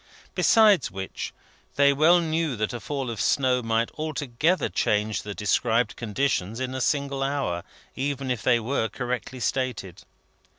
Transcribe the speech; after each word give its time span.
Besides 0.33 0.89
which, 0.89 1.31
they 1.75 1.93
well 1.93 2.19
knew 2.21 2.55
that 2.55 2.73
a 2.73 2.79
fall 2.79 3.11
of 3.11 3.21
snow 3.21 3.61
might 3.61 3.91
altogether 3.91 4.67
change 4.67 5.21
the 5.21 5.35
described 5.35 5.95
conditions 5.95 6.59
in 6.59 6.73
a 6.73 6.81
single 6.81 7.21
hour, 7.21 7.63
even 7.95 8.31
if 8.31 8.41
they 8.41 8.59
were 8.59 8.89
correctly 8.89 9.39
stated. 9.39 10.01